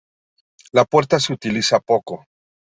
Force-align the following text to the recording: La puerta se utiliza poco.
La 0.71 0.83
puerta 0.85 1.19
se 1.19 1.31
utiliza 1.31 1.79
poco. 1.79 2.25